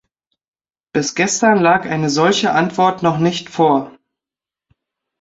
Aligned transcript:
Bis 0.95 1.13
gestern 1.13 1.59
lag 1.59 1.85
eine 1.85 2.09
solche 2.09 2.53
Antwort 2.53 3.03
noch 3.03 3.19
nicht 3.19 3.51
vor. 3.51 3.95